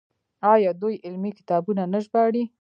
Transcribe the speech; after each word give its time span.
آیا 0.53 0.71
دوی 0.81 0.95
علمي 1.05 1.31
کتابونه 1.37 1.83
نه 1.93 1.99
ژباړي؟ 2.05 2.43